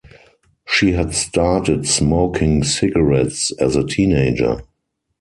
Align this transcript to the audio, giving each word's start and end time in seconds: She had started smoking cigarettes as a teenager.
She 0.65 0.93
had 0.93 1.13
started 1.13 1.85
smoking 1.87 2.63
cigarettes 2.63 3.51
as 3.61 3.75
a 3.75 3.85
teenager. 3.85 4.63